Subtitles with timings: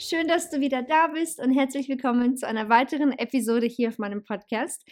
[0.00, 3.98] Schön, dass du wieder da bist und herzlich willkommen zu einer weiteren Episode hier auf
[3.98, 4.88] meinem Podcast.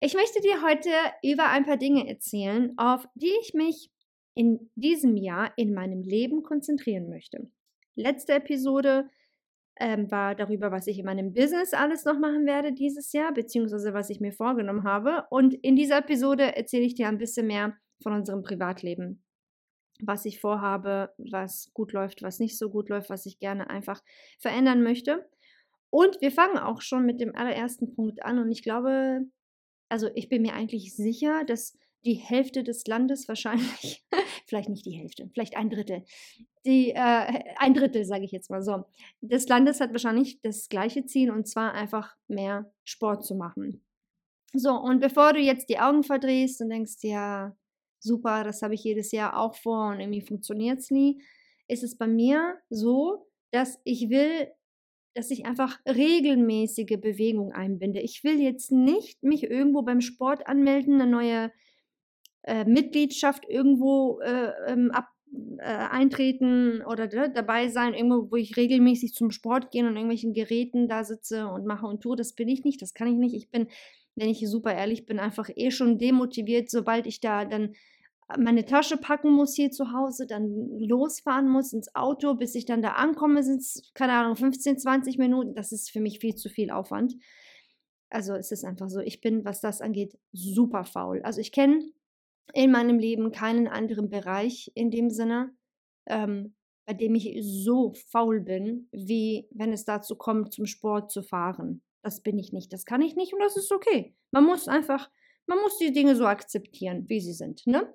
[0.00, 0.90] Ich möchte dir heute
[1.22, 3.90] über ein paar Dinge erzählen, auf die ich mich
[4.34, 7.50] in diesem Jahr in meinem Leben konzentrieren möchte.
[7.94, 9.08] Letzte Episode
[9.76, 13.94] ähm, war darüber, was ich in meinem Business alles noch machen werde dieses Jahr, beziehungsweise
[13.94, 15.24] was ich mir vorgenommen habe.
[15.30, 19.24] Und in dieser Episode erzähle ich dir ein bisschen mehr von unserem Privatleben
[20.02, 24.02] was ich vorhabe, was gut läuft, was nicht so gut läuft, was ich gerne einfach
[24.38, 25.28] verändern möchte.
[25.90, 28.38] Und wir fangen auch schon mit dem allerersten Punkt an.
[28.38, 29.22] Und ich glaube,
[29.88, 34.04] also ich bin mir eigentlich sicher, dass die Hälfte des Landes wahrscheinlich,
[34.46, 36.04] vielleicht nicht die Hälfte, vielleicht ein Drittel,
[36.64, 38.84] die, äh, ein Drittel, sage ich jetzt mal so,
[39.20, 43.84] des Landes hat wahrscheinlich das gleiche Ziel und zwar einfach mehr Sport zu machen.
[44.52, 47.56] So, und bevor du jetzt die Augen verdrehst und denkst, ja,
[48.00, 51.22] super, das habe ich jedes Jahr auch vor und irgendwie funktioniert es nie,
[51.68, 54.48] ist es bei mir so, dass ich will,
[55.14, 58.00] dass ich einfach regelmäßige Bewegung einbinde.
[58.00, 61.52] Ich will jetzt nicht mich irgendwo beim Sport anmelden, eine neue
[62.42, 65.08] äh, Mitgliedschaft irgendwo äh, ähm, ab,
[65.58, 70.88] äh, eintreten oder dabei sein, irgendwo, wo ich regelmäßig zum Sport gehe und irgendwelchen Geräten
[70.88, 72.16] da sitze und mache und tue.
[72.16, 73.34] Das bin ich nicht, das kann ich nicht.
[73.34, 73.68] Ich bin,
[74.16, 77.74] wenn ich super ehrlich bin, einfach eh schon demotiviert, sobald ich da dann
[78.38, 82.82] meine Tasche packen muss hier zu Hause, dann losfahren muss ins Auto, bis ich dann
[82.82, 85.54] da ankomme, sind es, keine Ahnung, 15, 20 Minuten.
[85.54, 87.14] Das ist für mich viel zu viel Aufwand.
[88.10, 91.22] Also es ist einfach so, ich bin, was das angeht, super faul.
[91.22, 91.82] Also ich kenne
[92.52, 95.54] in meinem Leben keinen anderen Bereich in dem Sinne,
[96.06, 96.54] ähm,
[96.86, 101.82] bei dem ich so faul bin, wie wenn es dazu kommt, zum Sport zu fahren.
[102.02, 104.16] Das bin ich nicht, das kann ich nicht und das ist okay.
[104.32, 105.10] Man muss einfach
[105.50, 107.66] man muss die Dinge so akzeptieren, wie sie sind.
[107.66, 107.92] Ne?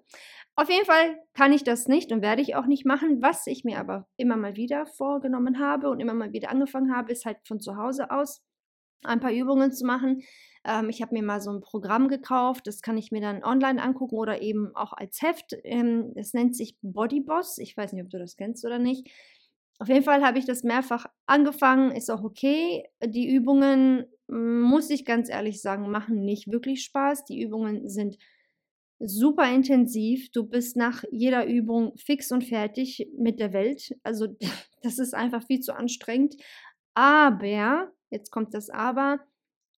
[0.58, 3.22] Auf jeden Fall kann ich das nicht und werde ich auch nicht machen.
[3.22, 7.14] Was ich mir aber immer mal wieder vorgenommen habe und immer mal wieder angefangen habe,
[7.14, 8.44] ist halt von zu Hause aus
[9.04, 10.22] ein paar Übungen zu machen.
[10.66, 13.82] Ähm, ich habe mir mal so ein Programm gekauft, das kann ich mir dann online
[13.82, 15.56] angucken oder eben auch als Heft.
[15.64, 17.58] Ähm, nennt sich Body Boss.
[17.58, 19.10] Ich weiß nicht, ob du das kennst oder nicht.
[19.80, 22.86] Auf jeden Fall habe ich das mehrfach angefangen, ist auch okay.
[23.04, 27.26] Die Übungen muss ich ganz ehrlich sagen, machen nicht wirklich Spaß.
[27.26, 28.18] Die Übungen sind
[29.00, 30.32] super intensiv.
[30.32, 33.96] Du bist nach jeder Übung fix und fertig mit der Welt.
[34.04, 34.28] Also
[34.82, 36.36] das ist einfach viel zu anstrengend.
[36.94, 39.20] Aber, jetzt kommt das Aber,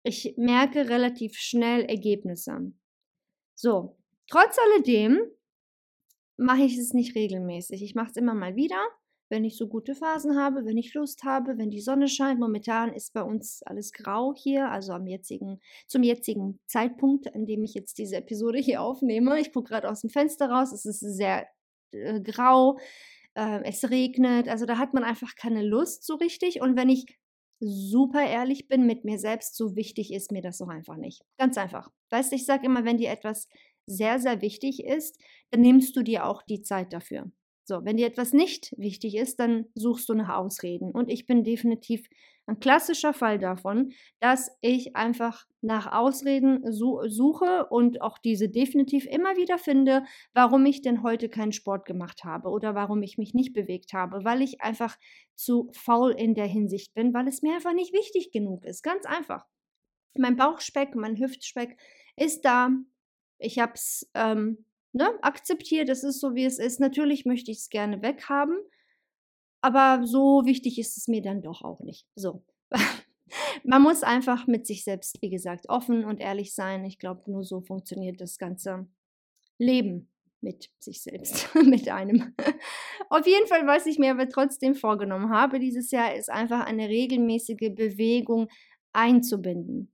[0.02, 2.72] ich merke relativ schnell Ergebnisse.
[3.54, 3.98] So,
[4.30, 5.18] trotz alledem
[6.36, 7.82] mache ich es nicht regelmäßig.
[7.82, 8.80] Ich mache es immer mal wieder
[9.28, 12.40] wenn ich so gute Phasen habe, wenn ich Lust habe, wenn die Sonne scheint.
[12.40, 17.62] Momentan ist bei uns alles grau hier, also am jetzigen, zum jetzigen Zeitpunkt, an dem
[17.62, 19.40] ich jetzt diese Episode hier aufnehme.
[19.40, 21.46] Ich gucke gerade aus dem Fenster raus, es ist sehr
[21.92, 22.78] äh, grau,
[23.34, 26.60] äh, es regnet, also da hat man einfach keine Lust so richtig.
[26.60, 27.06] Und wenn ich
[27.60, 31.22] super ehrlich bin mit mir selbst, so wichtig ist mir das doch einfach nicht.
[31.38, 31.90] Ganz einfach.
[32.10, 33.48] Weißt du, ich sage immer, wenn dir etwas
[33.86, 35.18] sehr, sehr wichtig ist,
[35.50, 37.30] dann nimmst du dir auch die Zeit dafür.
[37.68, 40.90] So, wenn dir etwas nicht wichtig ist, dann suchst du nach Ausreden.
[40.90, 42.08] Und ich bin definitiv
[42.46, 49.36] ein klassischer Fall davon, dass ich einfach nach Ausreden suche und auch diese definitiv immer
[49.36, 53.52] wieder finde, warum ich denn heute keinen Sport gemacht habe oder warum ich mich nicht
[53.52, 54.96] bewegt habe, weil ich einfach
[55.34, 58.82] zu faul in der Hinsicht bin, weil es mir einfach nicht wichtig genug ist.
[58.82, 59.44] Ganz einfach.
[60.16, 61.76] Mein Bauchspeck, mein Hüftspeck
[62.16, 62.70] ist da.
[63.38, 66.80] Ich habe es ähm, ne, akzeptiert, es ist so, wie es ist.
[66.80, 68.58] Natürlich möchte ich es gerne weghaben,
[69.60, 72.06] aber so wichtig ist es mir dann doch auch nicht.
[72.14, 72.42] So.
[73.64, 76.84] Man muss einfach mit sich selbst, wie gesagt, offen und ehrlich sein.
[76.84, 78.86] Ich glaube, nur so funktioniert das ganze
[79.58, 80.08] Leben.
[80.40, 82.34] mit sich selbst, mit einem.
[83.10, 86.88] Auf jeden Fall, was ich mir aber trotzdem vorgenommen habe dieses Jahr, ist einfach eine
[86.88, 88.48] regelmäßige Bewegung
[88.92, 89.92] einzubinden.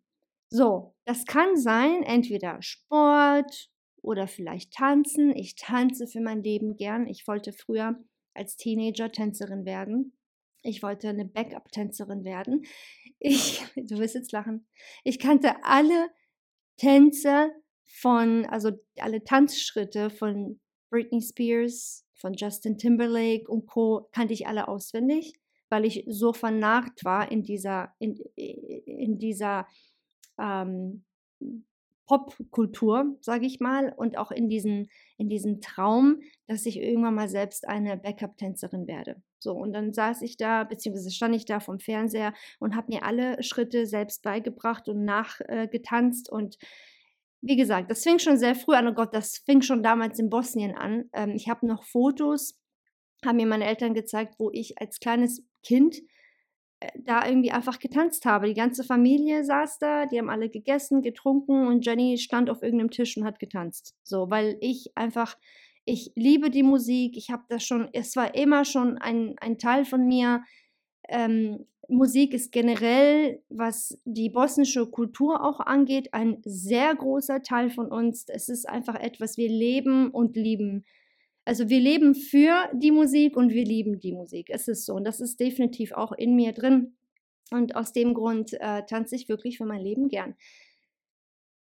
[0.50, 3.70] So, das kann sein, entweder Sport
[4.04, 5.34] oder vielleicht tanzen.
[5.34, 7.06] Ich tanze für mein Leben gern.
[7.06, 7.98] Ich wollte früher
[8.34, 10.16] als Teenager Tänzerin werden.
[10.62, 12.64] Ich wollte eine Backup-Tänzerin werden.
[13.18, 14.66] Ich, du wirst jetzt lachen.
[15.02, 16.10] Ich kannte alle
[16.76, 17.50] Tänze
[17.84, 20.60] von, also alle Tanzschritte von
[20.90, 24.08] Britney Spears, von Justin Timberlake und Co.
[24.12, 25.34] kannte ich alle auswendig,
[25.68, 29.68] weil ich so vernarrt war in dieser, in, in dieser
[30.38, 31.04] ähm,
[32.06, 37.28] Popkultur, sage ich mal, und auch in diesen, in diesen Traum, dass ich irgendwann mal
[37.28, 39.22] selbst eine Backup-Tänzerin werde.
[39.38, 43.04] So, und dann saß ich da, beziehungsweise stand ich da vom Fernseher und habe mir
[43.04, 46.28] alle Schritte selbst beigebracht und nachgetanzt.
[46.30, 46.58] Äh, und
[47.40, 48.88] wie gesagt, das fing schon sehr früh an.
[48.88, 51.10] Oh Gott, das fing schon damals in Bosnien an.
[51.12, 52.58] Ähm, ich habe noch Fotos,
[53.24, 55.96] haben mir meine Eltern gezeigt, wo ich als kleines Kind
[56.98, 58.46] da irgendwie einfach getanzt habe.
[58.46, 62.90] Die ganze Familie saß da, die haben alle gegessen, getrunken und Jenny stand auf irgendeinem
[62.90, 63.94] Tisch und hat getanzt.
[64.02, 65.36] So, weil ich einfach,
[65.84, 69.84] ich liebe die Musik, ich habe das schon, es war immer schon ein, ein Teil
[69.84, 70.42] von mir.
[71.08, 77.90] Ähm, Musik ist generell, was die bosnische Kultur auch angeht, ein sehr großer Teil von
[77.90, 78.26] uns.
[78.28, 80.84] Es ist einfach etwas, wir leben und lieben.
[81.44, 84.48] Also wir leben für die Musik und wir lieben die Musik.
[84.50, 86.96] Es ist so und das ist definitiv auch in mir drin.
[87.50, 90.34] Und aus dem Grund äh, tanze ich wirklich für mein Leben gern.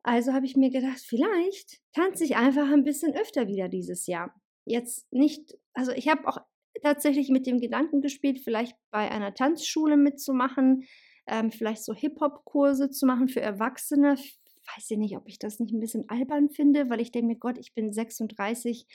[0.03, 4.35] Also habe ich mir gedacht, vielleicht tanze ich einfach ein bisschen öfter wieder dieses Jahr.
[4.65, 6.39] Jetzt nicht, also ich habe auch
[6.83, 10.85] tatsächlich mit dem Gedanken gespielt, vielleicht bei einer Tanzschule mitzumachen,
[11.27, 14.17] ähm, vielleicht so Hip-Hop-Kurse zu machen für Erwachsene.
[14.17, 17.37] Weiß ich nicht, ob ich das nicht ein bisschen albern finde, weil ich denke mir,
[17.37, 18.87] Gott, ich bin 36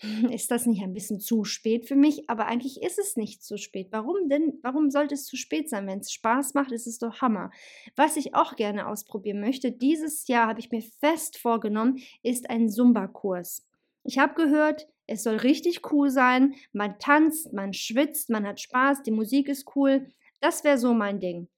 [0.30, 2.28] ist das nicht ein bisschen zu spät für mich?
[2.28, 3.88] Aber eigentlich ist es nicht zu spät.
[3.90, 4.58] Warum denn?
[4.62, 5.86] Warum sollte es zu spät sein?
[5.86, 7.50] Wenn es Spaß macht, ist es doch Hammer.
[7.94, 12.68] Was ich auch gerne ausprobieren möchte, dieses Jahr habe ich mir fest vorgenommen, ist ein
[12.68, 13.66] Zumba-Kurs.
[14.04, 16.54] Ich habe gehört, es soll richtig cool sein.
[16.72, 20.08] Man tanzt, man schwitzt, man hat Spaß, die Musik ist cool.
[20.40, 21.48] Das wäre so mein Ding.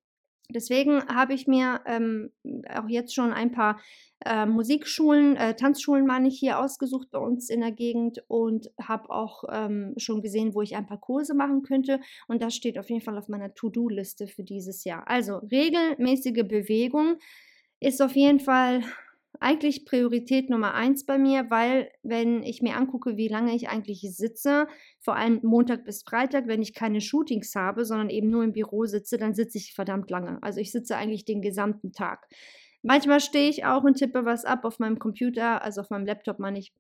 [0.51, 2.31] Deswegen habe ich mir ähm,
[2.75, 3.81] auch jetzt schon ein paar
[4.25, 9.11] äh, Musikschulen, äh, Tanzschulen meine ich hier ausgesucht bei uns in der Gegend und habe
[9.11, 12.01] auch ähm, schon gesehen, wo ich ein paar Kurse machen könnte.
[12.27, 15.07] Und das steht auf jeden Fall auf meiner To-Do-Liste für dieses Jahr.
[15.07, 17.19] Also regelmäßige Bewegung
[17.79, 18.83] ist auf jeden Fall
[19.41, 24.01] eigentlich Priorität Nummer eins bei mir, weil wenn ich mir angucke, wie lange ich eigentlich
[24.17, 24.67] sitze,
[25.01, 28.87] vor allem Montag bis Freitag, wenn ich keine Shootings habe, sondern eben nur im Büro
[28.87, 30.39] sitze, dann sitze ich verdammt lange.
[30.43, 32.27] Also ich sitze eigentlich den gesamten Tag.
[32.83, 36.39] Manchmal stehe ich auch und tippe was ab auf meinem Computer, also auf meinem Laptop
[36.39, 36.73] meine ich.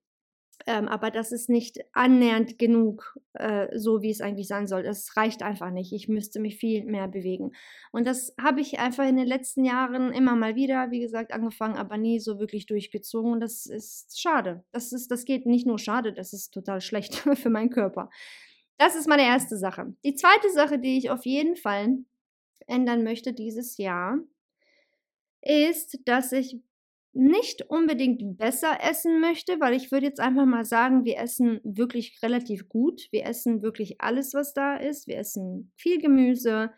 [0.67, 4.83] Ähm, aber das ist nicht annähernd genug, äh, so wie es eigentlich sein soll.
[4.83, 5.93] Das reicht einfach nicht.
[5.93, 7.53] Ich müsste mich viel mehr bewegen.
[7.93, 11.77] Und das habe ich einfach in den letzten Jahren immer mal wieder, wie gesagt, angefangen,
[11.77, 13.33] aber nie so wirklich durchgezogen.
[13.33, 14.65] Und das ist schade.
[14.73, 18.11] Das, ist, das geht nicht nur schade, das ist total schlecht für meinen Körper.
[18.79, 19.95] Das ist meine erste Sache.
[20.05, 21.99] Die zweite Sache, die ich auf jeden Fall
[22.67, 24.19] ändern möchte dieses Jahr,
[25.41, 26.61] ist, dass ich
[27.13, 32.19] nicht unbedingt besser essen möchte, weil ich würde jetzt einfach mal sagen, wir essen wirklich
[32.23, 33.09] relativ gut.
[33.11, 35.07] Wir essen wirklich alles, was da ist.
[35.07, 36.71] Wir essen viel Gemüse,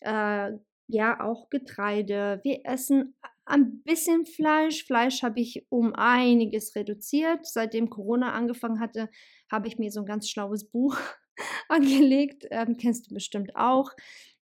[0.00, 0.52] äh,
[0.86, 2.40] ja auch Getreide.
[2.44, 4.84] Wir essen ein bisschen Fleisch.
[4.84, 7.46] Fleisch habe ich um einiges reduziert.
[7.46, 9.08] Seitdem Corona angefangen hatte,
[9.50, 10.96] habe ich mir so ein ganz schlaues Buch
[11.68, 12.46] angelegt.
[12.50, 13.90] Ähm, kennst du bestimmt auch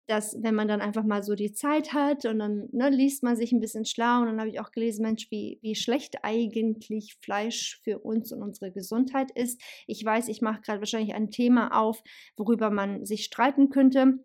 [0.09, 3.37] dass wenn man dann einfach mal so die Zeit hat und dann ne, liest man
[3.37, 7.19] sich ein bisschen schlau und dann habe ich auch gelesen, Mensch, wie, wie schlecht eigentlich
[7.23, 9.61] Fleisch für uns und unsere Gesundheit ist.
[9.87, 12.03] Ich weiß, ich mache gerade wahrscheinlich ein Thema auf,
[12.39, 14.25] worüber man sich streiten könnte.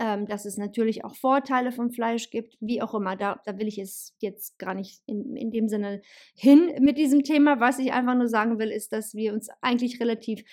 [0.00, 3.14] Ähm, dass es natürlich auch Vorteile vom Fleisch gibt, wie auch immer.
[3.14, 6.00] Da, da will ich es jetzt gar nicht in, in dem Sinne
[6.34, 7.60] hin mit diesem Thema.
[7.60, 10.44] Was ich einfach nur sagen will, ist, dass wir uns eigentlich relativ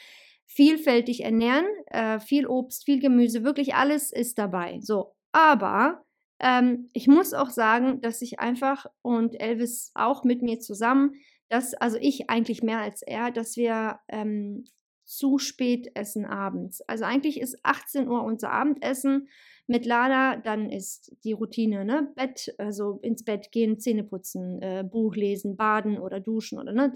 [0.50, 4.80] vielfältig ernähren, äh, viel Obst, viel Gemüse, wirklich alles ist dabei.
[4.82, 6.04] So, aber
[6.40, 11.14] ähm, ich muss auch sagen, dass ich einfach und Elvis auch mit mir zusammen,
[11.50, 14.66] dass, also ich eigentlich mehr als er, dass wir ähm,
[15.06, 16.82] zu spät essen abends.
[16.82, 19.28] Also eigentlich ist 18 Uhr unser Abendessen
[19.68, 22.12] mit Lada, dann ist die Routine, ne?
[22.16, 26.92] Bett, also ins Bett gehen, Zähne putzen, äh, Buch lesen, baden oder duschen oder ne?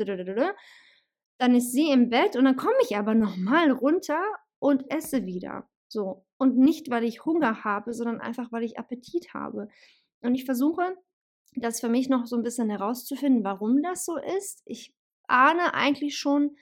[1.44, 4.24] Dann ist sie im Bett und dann komme ich aber nochmal runter
[4.60, 5.68] und esse wieder.
[5.90, 6.26] So.
[6.38, 9.68] Und nicht, weil ich Hunger habe, sondern einfach, weil ich Appetit habe.
[10.22, 10.96] Und ich versuche,
[11.58, 14.62] das für mich noch so ein bisschen herauszufinden, warum das so ist.
[14.64, 14.96] Ich
[15.28, 16.56] ahne eigentlich schon,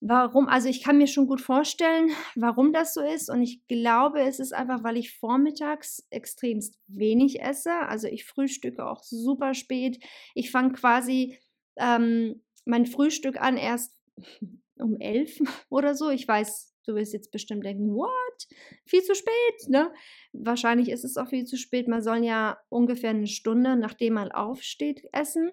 [0.00, 3.28] warum, also ich kann mir schon gut vorstellen, warum das so ist.
[3.28, 7.74] Und ich glaube, es ist einfach, weil ich vormittags extremst wenig esse.
[7.80, 10.02] Also ich frühstücke auch super spät.
[10.34, 11.38] Ich fange quasi
[11.76, 13.97] ähm, mein Frühstück an erst
[14.78, 15.38] um elf
[15.70, 16.10] oder so.
[16.10, 18.46] Ich weiß, du wirst jetzt bestimmt denken, what?
[18.86, 19.92] Viel zu spät, ne?
[20.32, 21.88] Wahrscheinlich ist es auch viel zu spät.
[21.88, 25.50] Man soll ja ungefähr eine Stunde, nachdem man aufsteht, essen.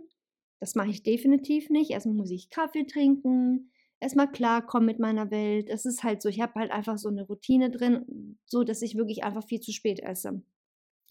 [0.60, 1.92] Das mache ich definitiv nicht.
[1.92, 5.70] Erstmal muss ich Kaffee trinken, erstmal klarkommen mit meiner Welt.
[5.70, 8.96] Es ist halt so, ich habe halt einfach so eine Routine drin, so dass ich
[8.96, 10.42] wirklich einfach viel zu spät esse.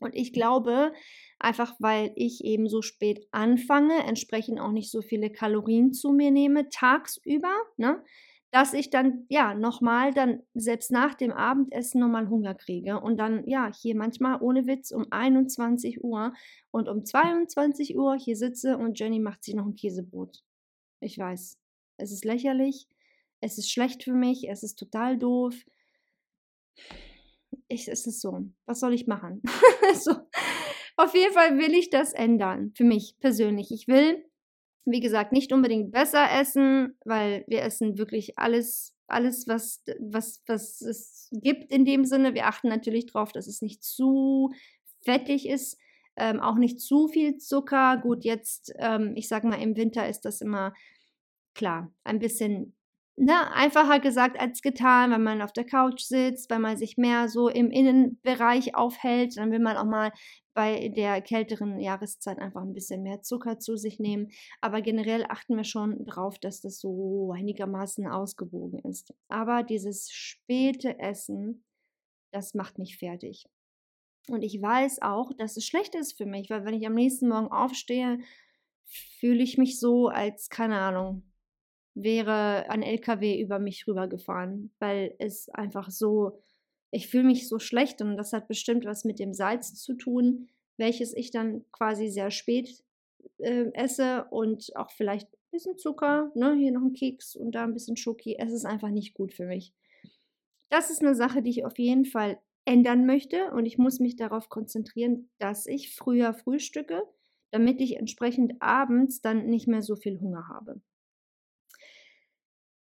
[0.01, 0.93] Und ich glaube,
[1.39, 6.31] einfach weil ich eben so spät anfange, entsprechend auch nicht so viele Kalorien zu mir
[6.31, 8.03] nehme, tagsüber, ne?
[8.55, 13.45] dass ich dann, ja, nochmal dann selbst nach dem Abendessen nochmal Hunger kriege und dann,
[13.49, 16.33] ja, hier manchmal ohne Witz um 21 Uhr
[16.71, 20.45] und um 22 Uhr hier sitze und Jenny macht sich noch ein Käsebrot.
[21.01, 21.59] Ich weiß,
[21.97, 22.87] es ist lächerlich,
[23.41, 25.57] es ist schlecht für mich, es ist total doof.
[27.69, 29.43] Ich, es ist so, was soll ich machen?
[29.95, 30.13] so.
[30.97, 33.71] Auf jeden Fall will ich das ändern, für mich persönlich.
[33.73, 34.25] Ich will
[34.85, 40.81] wie gesagt, nicht unbedingt besser essen, weil wir essen wirklich alles, alles, was, was, was
[40.83, 42.35] es gibt in dem Sinne.
[42.35, 44.53] Wir achten natürlich darauf, dass es nicht zu
[45.03, 45.79] fettig ist,
[46.17, 47.99] ähm, auch nicht zu viel Zucker.
[47.99, 50.75] Gut, jetzt, ähm, ich sage mal, im Winter ist das immer
[51.55, 52.77] klar, ein bisschen
[53.17, 57.29] ne, einfacher gesagt als getan, wenn man auf der Couch sitzt, wenn man sich mehr
[57.29, 60.13] so im Innenbereich aufhält, dann will man auch mal
[60.55, 64.29] bei der kälteren Jahreszeit einfach ein bisschen mehr Zucker zu sich nehmen.
[64.61, 69.13] Aber generell achten wir schon darauf, dass das so einigermaßen ausgewogen ist.
[69.29, 71.65] Aber dieses späte Essen,
[72.33, 73.47] das macht mich fertig.
[74.29, 77.29] Und ich weiß auch, dass es schlecht ist für mich, weil wenn ich am nächsten
[77.29, 78.19] Morgen aufstehe,
[79.19, 81.25] fühle ich mich so, als, keine Ahnung,
[81.95, 86.39] wäre ein LKW über mich rübergefahren, weil es einfach so
[86.95, 90.49] ich fühle mich so schlecht und das hat bestimmt was mit dem Salz zu tun,
[90.77, 92.85] welches ich dann quasi sehr spät
[93.39, 97.65] äh, esse und auch vielleicht ein bisschen Zucker, ne, hier noch ein Keks und da
[97.65, 98.37] ein bisschen Schoki.
[98.39, 99.75] Es ist einfach nicht gut für mich.
[100.71, 104.15] Das ist eine Sache, die ich auf jeden Fall ändern möchte und ich muss mich
[104.15, 107.03] darauf konzentrieren, dass ich früher frühstücke,
[107.51, 110.81] damit ich entsprechend abends dann nicht mehr so viel Hunger habe.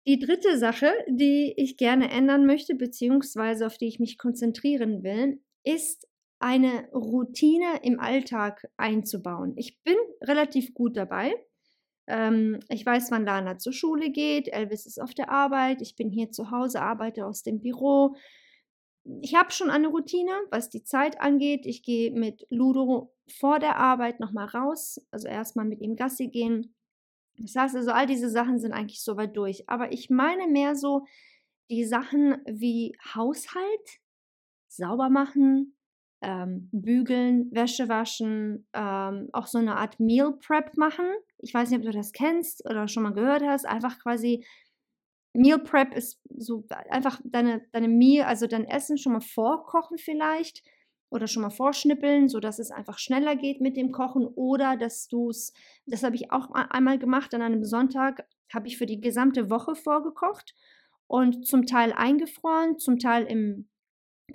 [0.06, 5.42] Die dritte Sache, die ich gerne ändern möchte, beziehungsweise auf die ich mich konzentrieren will,
[5.64, 6.08] ist
[6.40, 9.54] eine Routine im Alltag einzubauen.
[9.56, 11.34] Ich bin relativ gut dabei.
[12.08, 16.10] Ähm, ich weiß, wann Lana zur Schule geht, Elvis ist auf der Arbeit, ich bin
[16.10, 18.18] hier zu Hause, arbeite aus dem Büro.
[19.22, 21.66] Ich habe schon eine Routine, was die Zeit angeht.
[21.66, 26.76] Ich gehe mit Ludo vor der Arbeit nochmal raus, also erstmal mit ihm Gassi gehen,
[27.44, 29.68] das heißt also, all diese Sachen sind eigentlich soweit durch.
[29.68, 31.06] Aber ich meine mehr so
[31.70, 34.00] die Sachen wie Haushalt,
[34.70, 35.76] sauber machen,
[36.22, 41.06] ähm, bügeln, Wäsche waschen, ähm, auch so eine Art Meal Prep machen.
[41.40, 43.66] Ich weiß nicht, ob du das kennst oder schon mal gehört hast.
[43.66, 44.46] Einfach quasi
[45.34, 50.64] Meal Prep ist so einfach deine, deine Meal, also dein Essen schon mal vorkochen vielleicht
[51.14, 55.30] oder schon mal vorschnippeln, sodass es einfach schneller geht mit dem Kochen oder dass du
[55.30, 55.54] es,
[55.86, 59.76] das habe ich auch einmal gemacht, an einem Sonntag habe ich für die gesamte Woche
[59.76, 60.56] vorgekocht
[61.08, 63.70] und zum Teil eingefroren, zum Teil im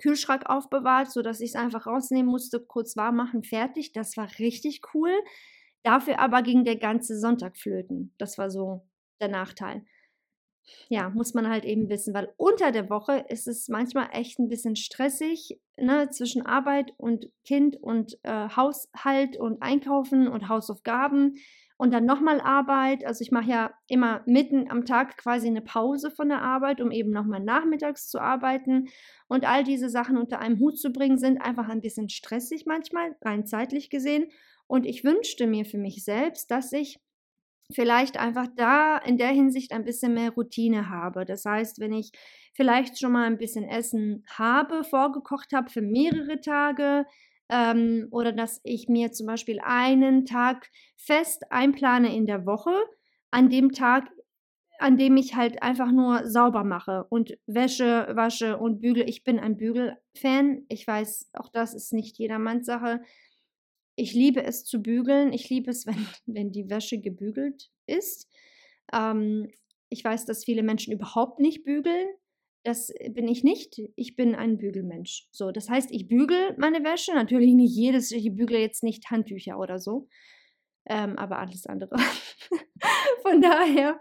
[0.01, 3.91] Kühlschrank aufbewahrt, sodass ich es einfach rausnehmen musste, kurz warm machen, fertig.
[3.91, 5.11] Das war richtig cool.
[5.83, 8.13] Dafür aber ging der ganze Sonntag flöten.
[8.17, 8.87] Das war so
[9.19, 9.83] der Nachteil
[10.89, 14.49] ja, muss man halt eben wissen, weil unter der Woche ist es manchmal echt ein
[14.49, 21.35] bisschen stressig, ne, zwischen Arbeit und Kind und äh, Haushalt und Einkaufen und Hausaufgaben
[21.79, 23.05] und dann nochmal Arbeit.
[23.05, 26.91] Also ich mache ja immer mitten am Tag quasi eine Pause von der Arbeit, um
[26.91, 28.89] eben nochmal nachmittags zu arbeiten.
[29.29, 33.15] Und all diese Sachen unter einem Hut zu bringen, sind einfach ein bisschen stressig manchmal,
[33.21, 34.29] rein zeitlich gesehen.
[34.67, 36.99] Und ich wünschte mir für mich selbst, dass ich
[37.71, 41.25] vielleicht einfach da in der Hinsicht ein bisschen mehr Routine habe.
[41.25, 42.11] Das heißt, wenn ich
[42.53, 47.05] vielleicht schon mal ein bisschen Essen habe, vorgekocht habe für mehrere Tage,
[47.49, 52.73] ähm, oder dass ich mir zum Beispiel einen Tag fest einplane in der Woche,
[53.31, 54.09] an dem Tag,
[54.77, 59.09] an dem ich halt einfach nur sauber mache und Wäsche wasche und bügel.
[59.09, 60.65] Ich bin ein Bügelfan.
[60.69, 63.01] Ich weiß, auch das ist nicht jedermanns Sache.
[63.99, 65.33] Ich liebe es zu bügeln.
[65.33, 68.29] Ich liebe es, wenn, wenn die Wäsche gebügelt ist.
[68.93, 69.51] Ähm,
[69.89, 72.07] ich weiß, dass viele Menschen überhaupt nicht bügeln.
[72.63, 73.81] Das bin ich nicht.
[73.95, 75.27] Ich bin ein Bügelmensch.
[75.31, 77.13] So, das heißt, ich bügel meine Wäsche.
[77.13, 80.07] Natürlich nicht jedes, ich bügle jetzt nicht Handtücher oder so.
[80.85, 81.95] ähm, aber alles andere.
[83.21, 83.99] Von daher,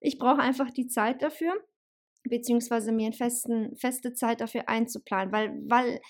[0.00, 1.54] ich brauche einfach die Zeit dafür,
[2.24, 6.00] beziehungsweise mir eine feste Zeit dafür einzuplanen, weil, weil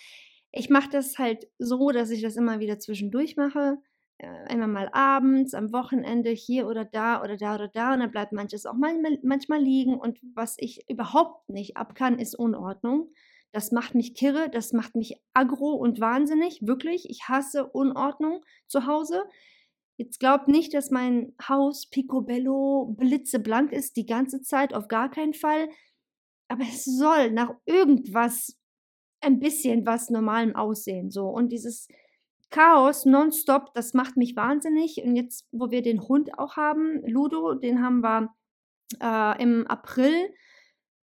[0.57, 3.79] ich mache das halt so, dass ich das immer wieder zwischendurch mache.
[4.47, 8.33] Einmal mal abends, am Wochenende hier oder da oder da oder da und dann bleibt
[8.33, 13.11] manches auch mal, manchmal liegen und was ich überhaupt nicht ab kann, ist Unordnung.
[13.51, 17.11] Das macht mich kirre, das macht mich aggro und wahnsinnig, wirklich.
[17.11, 19.25] Ich hasse Unordnung zu Hause.
[19.97, 25.35] Jetzt glaubt nicht, dass mein Haus picobello blitzeblank ist die ganze Zeit, auf gar keinen
[25.35, 25.69] Fall.
[26.49, 28.57] Aber es soll nach irgendwas
[29.25, 31.11] ein bisschen was Normalem aussehen.
[31.11, 31.29] So.
[31.29, 31.89] Und dieses
[32.51, 35.03] Chaos nonstop, das macht mich wahnsinnig.
[35.05, 38.35] Und jetzt, wo wir den Hund auch haben, Ludo, den haben wir
[39.01, 40.33] äh, im April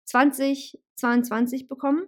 [0.06, 2.06] 2022 bekommen.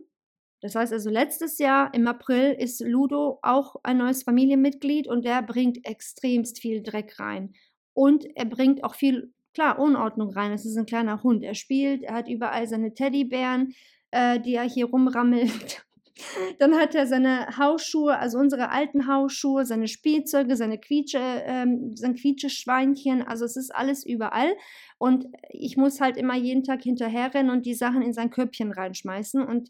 [0.61, 5.41] Das heißt also, letztes Jahr im April ist Ludo auch ein neues Familienmitglied und der
[5.41, 7.53] bringt extremst viel Dreck rein.
[7.93, 10.51] Und er bringt auch viel, klar, Unordnung rein.
[10.51, 11.43] Es ist ein kleiner Hund.
[11.43, 13.73] Er spielt, er hat überall seine Teddybären,
[14.11, 15.83] äh, die er hier rumrammelt.
[16.59, 22.15] Dann hat er seine Hausschuhe, also unsere alten Hausschuhe, seine Spielzeuge, seine Quietsche, ähm, sein
[22.15, 23.21] Quietscheschweinchen.
[23.21, 24.53] Also es ist alles überall.
[24.97, 29.45] Und ich muss halt immer jeden Tag hinterherrennen und die Sachen in sein Körbchen reinschmeißen.
[29.45, 29.69] Und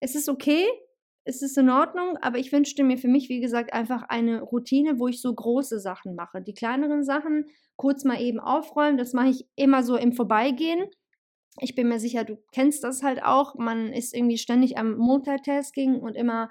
[0.00, 0.66] es ist okay,
[1.24, 4.98] es ist in Ordnung, aber ich wünschte mir für mich, wie gesagt, einfach eine Routine,
[4.98, 6.40] wo ich so große Sachen mache.
[6.40, 7.46] Die kleineren Sachen
[7.76, 10.86] kurz mal eben aufräumen, das mache ich immer so im Vorbeigehen.
[11.58, 13.56] Ich bin mir sicher, du kennst das halt auch.
[13.56, 16.50] Man ist irgendwie ständig am Multitasking und immer,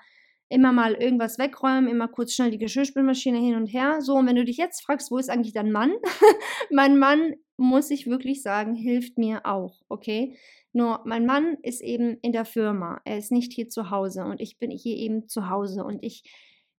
[0.49, 4.01] immer mal irgendwas wegräumen, immer kurz schnell die Geschirrspülmaschine hin und her.
[4.01, 5.93] So, und wenn du dich jetzt fragst, wo ist eigentlich dein Mann?
[6.71, 10.37] mein Mann, muss ich wirklich sagen, hilft mir auch, okay?
[10.71, 13.01] Nur mein Mann ist eben in der Firma.
[13.05, 16.23] Er ist nicht hier zu Hause und ich bin hier eben zu Hause und ich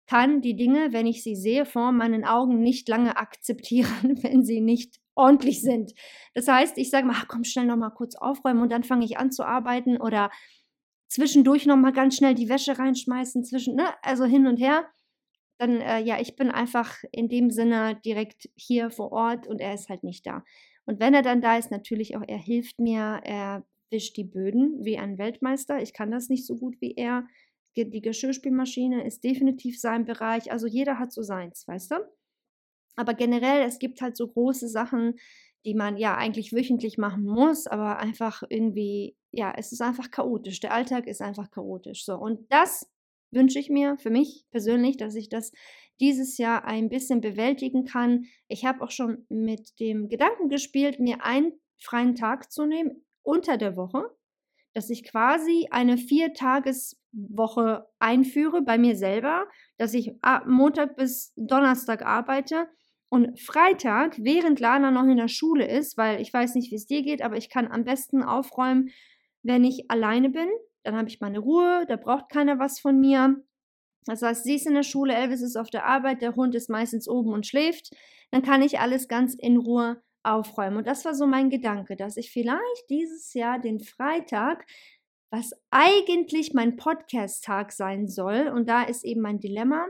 [0.06, 4.60] kann die Dinge, wenn ich sie sehe, vor meinen Augen nicht lange akzeptieren, wenn sie
[4.60, 5.92] nicht ordentlich sind.
[6.34, 9.04] Das heißt, ich sage mal, ach, komm schnell noch mal kurz aufräumen und dann fange
[9.04, 10.30] ich an zu arbeiten oder
[11.08, 14.86] zwischendurch noch mal ganz schnell die Wäsche reinschmeißen zwischen, ne, also hin und her.
[15.58, 19.74] Dann äh, ja, ich bin einfach in dem Sinne direkt hier vor Ort und er
[19.74, 20.42] ist halt nicht da.
[20.87, 24.85] Und wenn er dann da ist, natürlich auch, er hilft mir, er wischt die Böden
[24.85, 25.83] wie ein Weltmeister.
[25.83, 27.26] Ich kann das nicht so gut wie er.
[27.76, 30.50] Die Geschirrspülmaschine ist definitiv sein Bereich.
[30.50, 32.19] Also jeder hat so seins, weißt du?
[33.00, 35.14] Aber generell, es gibt halt so große Sachen,
[35.64, 40.60] die man ja eigentlich wöchentlich machen muss, aber einfach irgendwie, ja, es ist einfach chaotisch.
[40.60, 42.04] Der Alltag ist einfach chaotisch.
[42.04, 42.90] So, und das
[43.30, 45.52] wünsche ich mir für mich persönlich, dass ich das
[46.00, 48.24] dieses Jahr ein bisschen bewältigen kann.
[48.48, 53.56] Ich habe auch schon mit dem Gedanken gespielt, mir einen freien Tag zu nehmen unter
[53.56, 54.04] der Woche,
[54.72, 60.12] dass ich quasi eine Viertageswoche einführe bei mir selber, dass ich
[60.46, 62.68] Montag bis Donnerstag arbeite
[63.11, 66.87] und Freitag, während Lana noch in der Schule ist, weil ich weiß nicht, wie es
[66.87, 68.90] dir geht, aber ich kann am besten aufräumen,
[69.42, 70.49] wenn ich alleine bin.
[70.85, 73.42] Dann habe ich meine Ruhe, da braucht keiner was von mir.
[74.07, 76.70] Das heißt, sie ist in der Schule, Elvis ist auf der Arbeit, der Hund ist
[76.70, 77.90] meistens oben und schläft.
[78.31, 80.77] Dann kann ich alles ganz in Ruhe aufräumen.
[80.79, 84.66] Und das war so mein Gedanke, dass ich vielleicht dieses Jahr den Freitag,
[85.33, 89.88] was eigentlich mein Podcast-Tag sein soll, und da ist eben mein Dilemma,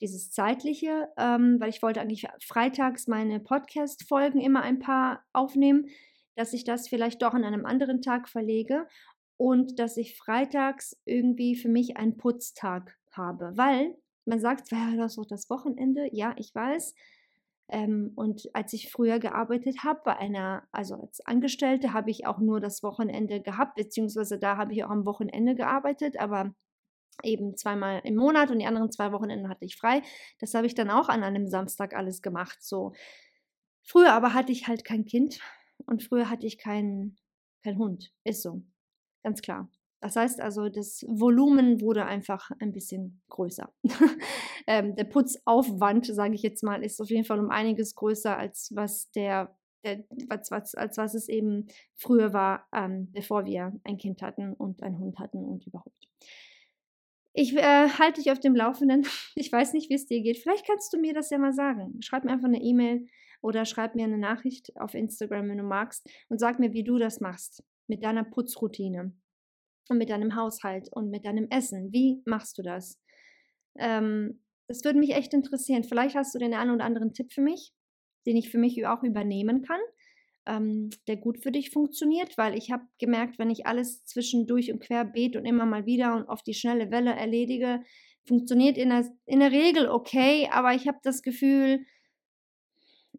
[0.00, 5.88] dieses zeitliche, ähm, weil ich wollte eigentlich freitags meine Podcast-Folgen immer ein paar aufnehmen,
[6.34, 8.86] dass ich das vielleicht doch an einem anderen Tag verlege
[9.36, 15.12] und dass ich freitags irgendwie für mich einen Putztag habe, weil man sagt, ja, das
[15.12, 16.08] ist doch das Wochenende.
[16.12, 16.94] Ja, ich weiß,
[17.68, 22.38] ähm, und als ich früher gearbeitet habe, bei einer, also als Angestellte, habe ich auch
[22.38, 26.54] nur das Wochenende gehabt, beziehungsweise da habe ich auch am Wochenende gearbeitet, aber
[27.22, 30.02] eben zweimal im Monat und die anderen zwei Wochenenden hatte ich frei.
[30.40, 32.58] Das habe ich dann auch an einem Samstag alles gemacht.
[32.62, 32.92] So.
[33.82, 35.38] Früher aber hatte ich halt kein Kind
[35.86, 37.16] und früher hatte ich keinen
[37.62, 38.12] kein Hund.
[38.24, 38.62] Ist so.
[39.22, 39.68] Ganz klar.
[40.00, 43.72] Das heißt also, das Volumen wurde einfach ein bisschen größer.
[44.66, 48.70] ähm, der Putzaufwand, sage ich jetzt mal, ist auf jeden Fall um einiges größer, als
[48.74, 53.98] was der, der als, was, als was es eben früher war, ähm, bevor wir ein
[53.98, 56.08] Kind hatten und einen Hund hatten und überhaupt.
[57.38, 59.06] Ich äh, halte dich auf dem Laufenden.
[59.34, 60.38] Ich weiß nicht, wie es dir geht.
[60.38, 62.00] Vielleicht kannst du mir das ja mal sagen.
[62.00, 63.06] Schreib mir einfach eine E-Mail
[63.42, 66.96] oder schreib mir eine Nachricht auf Instagram, wenn du magst, und sag mir, wie du
[66.96, 69.12] das machst mit deiner Putzroutine
[69.90, 71.92] und mit deinem Haushalt und mit deinem Essen.
[71.92, 72.98] Wie machst du das?
[73.78, 75.84] Ähm, das würde mich echt interessieren.
[75.84, 77.74] Vielleicht hast du den einen oder anderen Tipp für mich,
[78.24, 79.80] den ich für mich auch übernehmen kann,
[80.46, 84.80] ähm, der gut für dich funktioniert, weil ich habe gemerkt, wenn ich alles zwischendurch und
[84.80, 87.82] querbeet und immer mal wieder und auf die schnelle Welle erledige,
[88.24, 91.84] funktioniert in der, in der Regel okay, aber ich habe das Gefühl,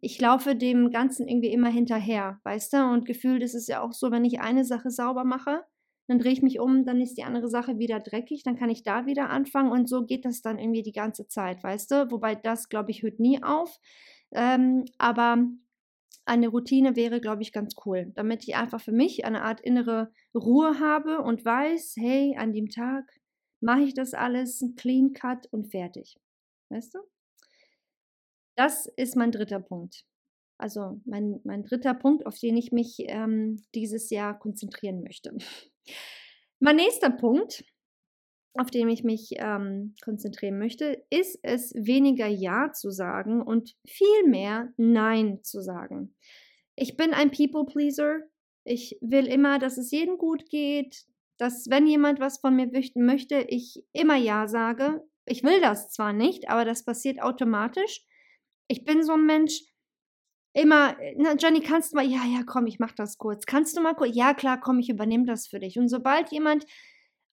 [0.02, 2.78] ich laufe dem Ganzen irgendwie immer hinterher, weißt du?
[2.78, 5.63] Und gefühlt ist es ja auch so, wenn ich eine Sache sauber mache,
[6.08, 8.84] dann drehe ich mich um, dann ist die andere Sache wieder dreckig, dann kann ich
[8.84, 12.12] da wieder anfangen und so geht das dann irgendwie die ganze Zeit, weißt du?
[12.12, 13.80] Wobei das, glaube ich, hört nie auf.
[14.32, 15.48] Ähm, aber
[16.28, 20.12] eine Routine wäre, glaube ich, ganz cool, damit ich einfach für mich eine Art innere
[20.36, 23.06] Ruhe habe und weiß, hey, an dem Tag
[23.62, 26.18] mache ich das alles, clean cut und fertig.
[26.70, 27.00] Weißt du?
[28.56, 30.06] Das ist mein dritter Punkt.
[30.60, 35.38] Also mein, mein dritter Punkt, auf den ich mich ähm, dieses Jahr konzentrieren möchte.
[36.60, 37.63] mein nächster Punkt,
[38.58, 44.28] auf den ich mich ähm, konzentrieren möchte, ist es, weniger Ja zu sagen und viel
[44.28, 46.15] mehr Nein zu sagen.
[46.76, 48.20] Ich bin ein People-Pleaser.
[48.63, 51.06] Ich will immer, dass es jedem gut geht,
[51.38, 55.04] dass wenn jemand was von mir möchte, ich immer Ja sage.
[55.26, 58.02] Ich will das zwar nicht, aber das passiert automatisch.
[58.67, 59.62] Ich bin so ein Mensch,
[60.54, 63.46] immer, na, Johnny, kannst du mal, ja, ja, komm, ich mach das kurz.
[63.46, 65.78] Kannst du mal kurz, ja, klar, komm, ich übernehme das für dich.
[65.78, 66.65] Und sobald jemand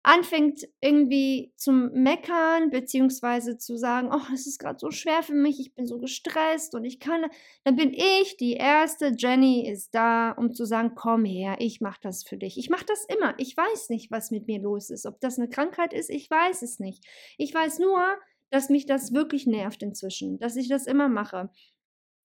[0.05, 5.59] anfängt irgendwie zum Meckern, beziehungsweise zu sagen, oh, es ist gerade so schwer für mich,
[5.59, 7.25] ich bin so gestresst und ich kann,
[7.65, 11.97] dann bin ich die erste, Jenny ist da, um zu sagen, komm her, ich mach
[11.97, 12.59] das für dich.
[12.59, 13.35] Ich mach das immer.
[13.39, 15.07] Ich weiß nicht, was mit mir los ist.
[15.07, 17.03] Ob das eine Krankheit ist, ich weiß es nicht.
[17.39, 18.05] Ich weiß nur,
[18.51, 21.49] dass mich das wirklich nervt inzwischen, dass ich das immer mache.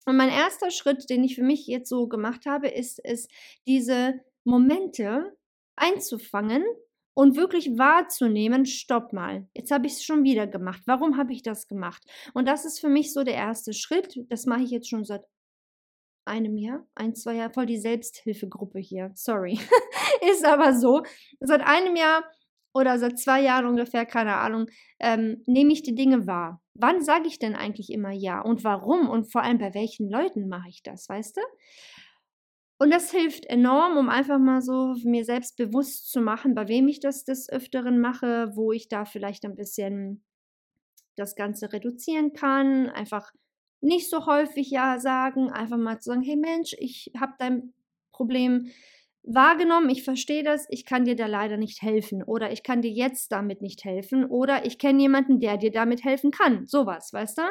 [0.05, 3.29] Und mein erster Schritt, den ich für mich jetzt so gemacht habe, ist es,
[3.65, 5.37] diese Momente
[5.77, 6.63] einzufangen
[7.19, 10.82] und wirklich wahrzunehmen, stopp mal, jetzt habe ich es schon wieder gemacht.
[10.86, 12.01] Warum habe ich das gemacht?
[12.34, 14.17] Und das ist für mich so der erste Schritt.
[14.29, 15.25] Das mache ich jetzt schon seit
[16.23, 19.12] einem Jahr, ein, zwei Jahre, voll die Selbsthilfegruppe hier.
[19.15, 19.60] Sorry.
[20.32, 21.03] ist aber so.
[21.41, 22.23] Seit einem Jahr
[22.73, 24.67] oder seit zwei Jahren ungefähr, keine Ahnung,
[25.01, 26.62] ähm, nehme ich die Dinge wahr.
[26.73, 30.47] Wann sage ich denn eigentlich immer ja und warum und vor allem bei welchen Leuten
[30.47, 31.41] mache ich das, weißt du?
[32.81, 36.87] Und das hilft enorm, um einfach mal so mir selbst bewusst zu machen, bei wem
[36.87, 40.23] ich das des Öfteren mache, wo ich da vielleicht ein bisschen
[41.17, 42.89] das Ganze reduzieren kann.
[42.89, 43.31] Einfach
[43.81, 47.73] nicht so häufig Ja sagen, einfach mal zu sagen, hey Mensch, ich habe dein
[48.13, 48.67] Problem
[49.23, 52.91] wahrgenommen, ich verstehe das, ich kann dir da leider nicht helfen oder ich kann dir
[52.91, 56.65] jetzt damit nicht helfen oder ich kenne jemanden, der dir damit helfen kann.
[56.67, 57.41] Sowas, weißt du?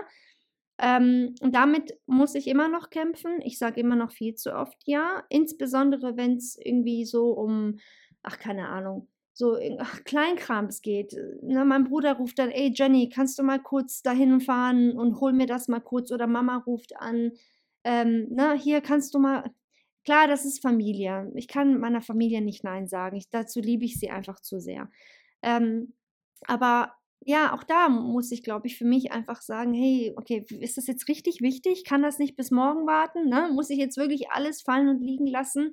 [0.80, 3.40] Ähm, und damit muss ich immer noch kämpfen.
[3.42, 5.24] Ich sage immer noch viel zu oft ja.
[5.28, 7.78] Insbesondere wenn es irgendwie so um,
[8.22, 11.16] ach, keine Ahnung, so ach, Kleinkrams geht.
[11.42, 15.32] Na, mein Bruder ruft dann, ey Jenny, kannst du mal kurz dahin fahren und hol
[15.32, 16.12] mir das mal kurz?
[16.12, 17.32] Oder Mama ruft an,
[17.84, 19.50] ähm, na, hier kannst du mal.
[20.04, 21.30] Klar, das ist Familie.
[21.34, 23.16] Ich kann meiner Familie nicht Nein sagen.
[23.16, 24.90] Ich, dazu liebe ich sie einfach zu sehr.
[25.42, 25.92] Ähm,
[26.46, 30.76] aber ja, auch da muss ich, glaube ich, für mich einfach sagen, hey, okay, ist
[30.76, 31.84] das jetzt richtig wichtig?
[31.84, 33.28] Kann das nicht bis morgen warten?
[33.28, 33.50] Ne?
[33.52, 35.72] Muss ich jetzt wirklich alles fallen und liegen lassen?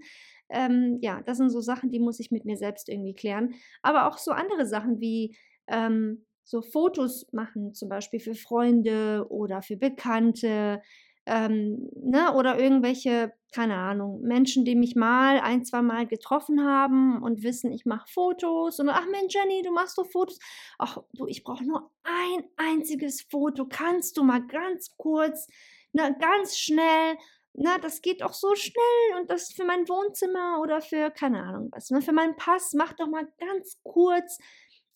[0.49, 3.53] Ähm, ja, das sind so Sachen, die muss ich mit mir selbst irgendwie klären.
[3.81, 9.61] Aber auch so andere Sachen wie ähm, so Fotos machen, zum Beispiel für Freunde oder
[9.61, 10.81] für Bekannte
[11.25, 17.23] ähm, ne, oder irgendwelche, keine Ahnung, Menschen, die mich mal ein, zwei Mal getroffen haben
[17.23, 20.39] und wissen, ich mache Fotos und ach Mensch, Jenny, du machst doch Fotos.
[20.77, 23.65] Ach du, ich brauche nur ein einziges Foto.
[23.67, 25.47] Kannst du mal ganz kurz,
[25.93, 27.17] ne, ganz schnell,
[27.53, 31.69] na, das geht auch so schnell und das für mein Wohnzimmer oder für, keine Ahnung
[31.71, 34.37] was, ne, für meinen Pass, mach doch mal ganz kurz.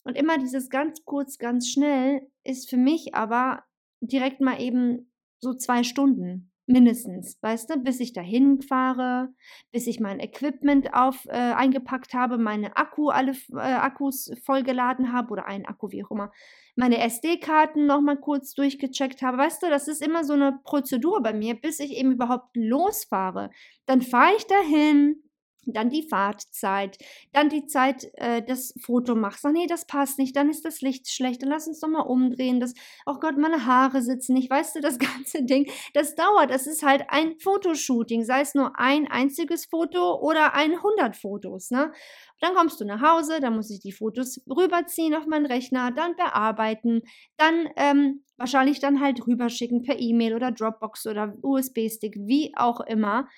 [0.02, 3.64] Und immer dieses ganz kurz, ganz schnell ist für mich aber
[4.00, 5.09] direkt mal eben
[5.40, 9.28] so zwei Stunden mindestens, weißt du, bis ich dahin fahre,
[9.72, 15.30] bis ich mein Equipment auf äh, eingepackt habe, meine Akku alle äh, Akkus vollgeladen habe
[15.32, 16.32] oder einen Akku wie auch immer,
[16.76, 21.22] meine SD-Karten noch mal kurz durchgecheckt habe, weißt du, das ist immer so eine Prozedur
[21.22, 23.50] bei mir, bis ich eben überhaupt losfahre.
[23.86, 25.22] Dann fahre ich dahin,
[25.66, 26.98] dann die Fahrtzeit,
[27.32, 29.44] dann die Zeit äh, des Fotomachs.
[29.44, 32.00] Ach nee, das passt nicht, dann ist das Licht schlecht, dann lass uns doch mal
[32.00, 32.60] umdrehen.
[32.60, 32.74] Das,
[33.06, 36.50] oh Gott, meine Haare sitzen nicht, weißt du, das ganze Ding, das dauert.
[36.50, 41.92] Das ist halt ein Fotoshooting, sei es nur ein einziges Foto oder 100 Fotos, ne?
[42.40, 46.16] Dann kommst du nach Hause, dann muss ich die Fotos rüberziehen auf meinen Rechner, dann
[46.16, 47.02] bearbeiten,
[47.36, 53.28] dann ähm, wahrscheinlich dann halt rüberschicken per E-Mail oder Dropbox oder USB-Stick, wie auch immer.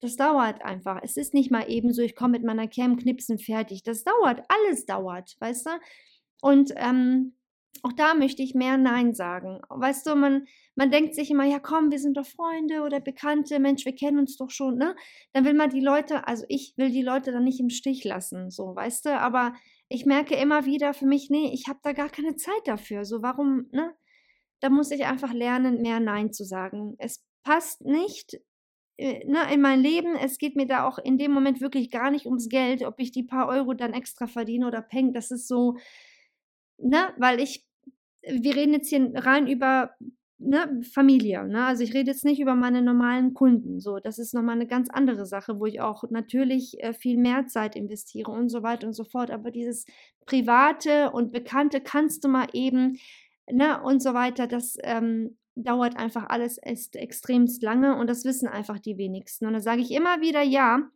[0.00, 1.00] Das dauert einfach.
[1.02, 3.82] Es ist nicht mal eben so, ich komme mit meiner Cam knipsen fertig.
[3.82, 5.70] Das dauert, alles dauert, weißt du?
[6.42, 7.34] Und ähm,
[7.82, 9.60] auch da möchte ich mehr Nein sagen.
[9.68, 13.58] Weißt du, man, man denkt sich immer, ja komm, wir sind doch Freunde oder Bekannte,
[13.58, 14.94] Mensch, wir kennen uns doch schon, ne?
[15.32, 18.50] Dann will man die Leute, also ich will die Leute dann nicht im Stich lassen,
[18.50, 19.18] so, weißt du?
[19.18, 19.54] Aber
[19.88, 23.04] ich merke immer wieder für mich, nee, ich habe da gar keine Zeit dafür.
[23.04, 23.94] So, warum, ne?
[24.60, 26.94] da muss ich einfach lernen, mehr Nein zu sagen.
[26.98, 28.38] Es passt nicht
[28.98, 30.16] ne, in mein Leben.
[30.16, 33.12] Es geht mir da auch in dem Moment wirklich gar nicht ums Geld, ob ich
[33.12, 35.12] die paar Euro dann extra verdiene oder peng.
[35.12, 35.76] Das ist so,
[36.78, 37.66] ne, weil ich,
[38.22, 39.90] wir reden jetzt hier rein über
[40.38, 41.44] ne, Familie.
[41.46, 41.64] Ne?
[41.64, 43.80] Also ich rede jetzt nicht über meine normalen Kunden.
[43.80, 47.46] So, das ist nochmal eine ganz andere Sache, wo ich auch natürlich äh, viel mehr
[47.46, 49.30] Zeit investiere und so weiter und so fort.
[49.30, 49.86] Aber dieses
[50.26, 52.98] private und bekannte kannst du mal eben,
[53.50, 58.78] ne, und so weiter, das ähm, dauert einfach alles extremst lange und das wissen einfach
[58.78, 59.46] die wenigsten.
[59.46, 60.88] Und da sage ich immer wieder ja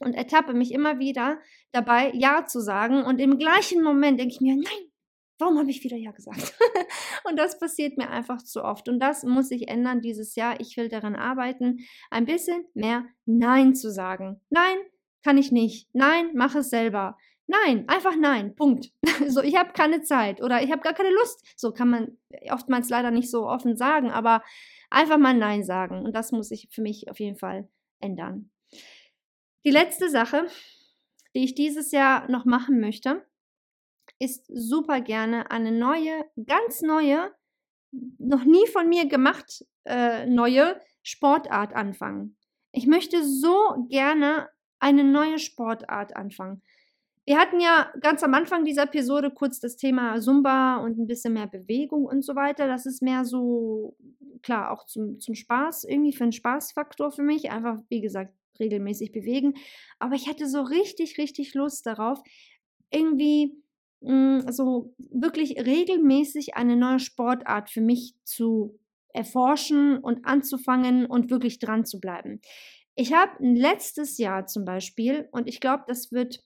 [0.00, 1.38] und ertappe mich immer wieder
[1.72, 3.04] dabei, ja zu sagen.
[3.04, 4.90] Und im gleichen Moment denke ich mir, nein,
[5.38, 6.54] warum habe ich wieder Ja gesagt?
[7.24, 8.88] und das passiert mir einfach zu oft.
[8.88, 10.60] Und das muss sich ändern dieses Jahr.
[10.60, 11.78] Ich will daran arbeiten,
[12.10, 14.40] ein bisschen mehr Nein zu sagen.
[14.50, 14.76] Nein,
[15.22, 15.88] kann ich nicht.
[15.92, 17.16] Nein, mach es selber.
[17.50, 18.54] Nein, einfach nein.
[18.54, 18.92] Punkt.
[19.28, 21.44] so, ich habe keine Zeit oder ich habe gar keine Lust.
[21.56, 24.44] So kann man oftmals leider nicht so offen sagen, aber
[24.88, 26.04] einfach mal Nein sagen.
[26.04, 28.50] Und das muss ich für mich auf jeden Fall ändern.
[29.64, 30.46] Die letzte Sache,
[31.34, 33.26] die ich dieses Jahr noch machen möchte,
[34.20, 37.34] ist super gerne eine neue, ganz neue,
[38.18, 42.36] noch nie von mir gemacht, äh, neue Sportart anfangen.
[42.70, 46.62] Ich möchte so gerne eine neue Sportart anfangen.
[47.30, 51.34] Wir hatten ja ganz am Anfang dieser Episode kurz das Thema Zumba und ein bisschen
[51.34, 52.66] mehr Bewegung und so weiter.
[52.66, 53.96] Das ist mehr so,
[54.42, 57.52] klar, auch zum, zum Spaß, irgendwie für einen Spaßfaktor für mich.
[57.52, 59.54] Einfach, wie gesagt, regelmäßig bewegen.
[60.00, 62.20] Aber ich hatte so richtig, richtig Lust darauf,
[62.90, 63.54] irgendwie
[64.02, 68.76] hm, so wirklich regelmäßig eine neue Sportart für mich zu
[69.14, 72.40] erforschen und anzufangen und wirklich dran zu bleiben.
[72.96, 76.42] Ich habe letztes Jahr zum Beispiel, und ich glaube, das wird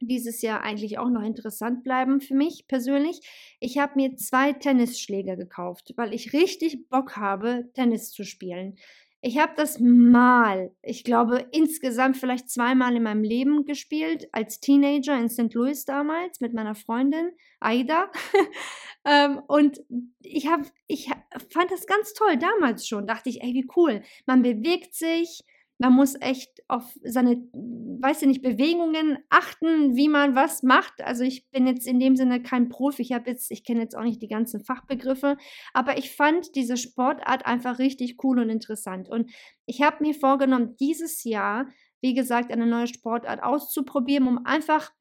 [0.00, 3.20] dieses Jahr eigentlich auch noch interessant bleiben für mich persönlich.
[3.60, 8.76] Ich habe mir zwei Tennisschläger gekauft, weil ich richtig Bock habe, Tennis zu spielen.
[9.20, 15.18] Ich habe das mal, ich glaube insgesamt vielleicht zweimal in meinem Leben gespielt, als Teenager
[15.18, 15.52] in St.
[15.54, 18.12] Louis damals mit meiner Freundin Aida.
[19.04, 19.80] ähm, und
[20.20, 21.10] ich, hab, ich
[21.50, 23.08] fand das ganz toll damals schon.
[23.08, 24.02] Dachte ich, ey, wie cool.
[24.26, 25.42] Man bewegt sich,
[25.78, 31.00] man muss echt auf seine, weiß ich nicht, Bewegungen achten, wie man was macht.
[31.00, 33.00] Also ich bin jetzt in dem Sinne kein Profi.
[33.00, 35.38] Ich habe jetzt, ich kenne jetzt auch nicht die ganzen Fachbegriffe,
[35.72, 39.08] aber ich fand diese Sportart einfach richtig cool und interessant.
[39.08, 39.30] Und
[39.64, 41.66] ich habe mir vorgenommen, dieses Jahr,
[42.02, 44.92] wie gesagt, eine neue Sportart auszuprobieren, um einfach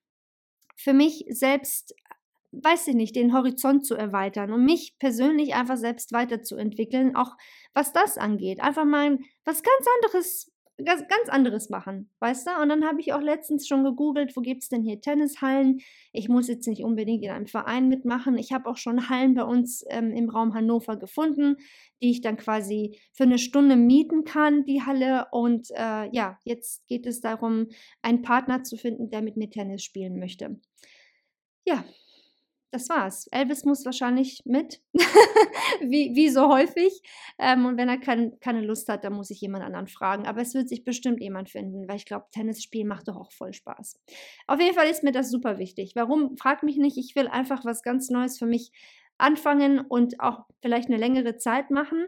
[0.78, 1.94] für mich selbst
[2.52, 7.36] weiß ich nicht, den Horizont zu erweitern und mich persönlich einfach selbst weiterzuentwickeln, auch
[7.74, 8.62] was das angeht.
[8.62, 10.52] Einfach mal was ganz anderes
[10.86, 12.62] ganz, ganz anderes machen, weißt du?
[12.62, 15.80] Und dann habe ich auch letztens schon gegoogelt, wo gibt es denn hier Tennishallen?
[16.12, 18.38] Ich muss jetzt nicht unbedingt in einem Verein mitmachen.
[18.38, 21.58] Ich habe auch schon Hallen bei uns ähm, im Raum Hannover gefunden,
[22.02, 25.28] die ich dann quasi für eine Stunde mieten kann, die Halle.
[25.32, 27.68] Und äh, ja, jetzt geht es darum,
[28.02, 30.60] einen Partner zu finden, der mit mir Tennis spielen möchte.
[31.66, 31.84] Ja,
[32.72, 33.28] das war's.
[33.32, 34.82] Elvis muss wahrscheinlich mit,
[35.82, 37.02] wie, wie so häufig.
[37.40, 40.28] Ähm, und wenn er kein, keine Lust hat, dann muss ich jemand anderen fragen.
[40.28, 43.32] Aber es wird sich bestimmt jemand finden, weil ich glaube, Tennis spielen macht doch auch
[43.32, 44.00] voll Spaß.
[44.48, 45.94] Auf jeden Fall ist mir das super wichtig.
[45.96, 46.38] Warum?
[46.38, 46.98] Frag mich nicht.
[46.98, 48.72] Ich will einfach was ganz Neues für mich
[49.18, 52.08] anfangen und auch vielleicht eine längere Zeit machen.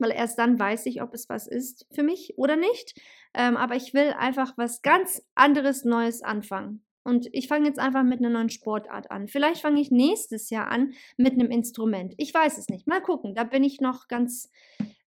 [0.00, 2.94] Weil erst dann weiß ich, ob es was ist für mich oder nicht.
[3.34, 6.84] Ähm, aber ich will einfach was ganz anderes Neues anfangen.
[7.04, 9.28] Und ich fange jetzt einfach mit einer neuen Sportart an.
[9.28, 12.14] Vielleicht fange ich nächstes Jahr an mit einem Instrument.
[12.18, 12.86] Ich weiß es nicht.
[12.86, 13.34] Mal gucken.
[13.34, 14.50] Da bin ich noch ganz,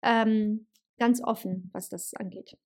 [0.03, 0.67] ähm,
[0.99, 2.57] ganz offen, was das angeht.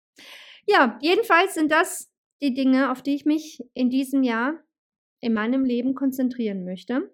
[0.66, 2.10] Ja, jedenfalls sind das
[2.40, 4.54] die Dinge, auf die ich mich in diesem Jahr
[5.20, 7.10] in meinem Leben konzentrieren möchte.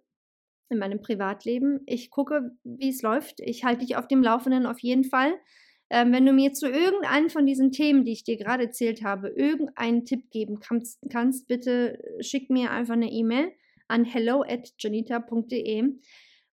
[0.68, 1.80] In meinem Privatleben.
[1.86, 3.40] Ich gucke, wie es läuft.
[3.40, 5.32] Ich halte dich auf dem Laufenden auf jeden Fall.
[5.90, 9.28] Ähm, wenn du mir zu irgendeinem von diesen Themen, die ich dir gerade erzählt habe,
[9.28, 13.52] irgendeinen Tipp geben kannst, kannst bitte schick mir einfach eine E-Mail
[13.88, 15.94] an hello at janita.de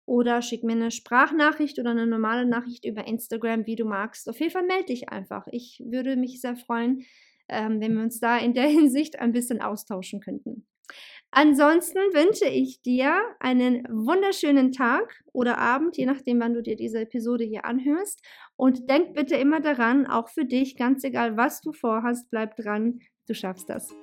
[0.08, 4.28] oder schick mir eine Sprachnachricht oder eine normale Nachricht über Instagram, wie du magst.
[4.30, 5.46] Auf jeden Fall melde dich einfach.
[5.52, 7.06] Ich würde mich sehr freuen,
[7.50, 10.66] ähm, wenn wir uns da in der Hinsicht ein bisschen austauschen könnten.
[11.32, 17.02] Ansonsten wünsche ich dir einen wunderschönen Tag oder Abend, je nachdem, wann du dir diese
[17.02, 18.22] Episode hier anhörst.
[18.58, 23.00] Und denk bitte immer daran, auch für dich, ganz egal, was du vorhast, bleib dran,
[23.28, 23.96] du schaffst das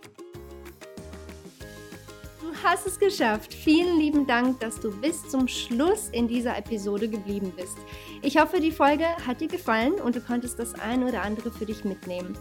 [2.64, 3.52] hast es geschafft.
[3.52, 7.76] Vielen lieben Dank, dass du bis zum Schluss in dieser Episode geblieben bist.
[8.22, 11.66] Ich hoffe, die Folge hat dir gefallen und du konntest das ein oder andere für
[11.66, 12.36] dich mitnehmen.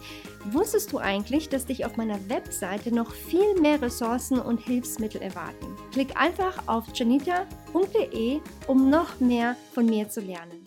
[0.46, 5.68] Wusstest du eigentlich, dass dich auf meiner Webseite noch viel mehr Ressourcen und Hilfsmittel erwarten?
[5.92, 10.64] Klick einfach auf janita.de, um noch mehr von mir zu lernen.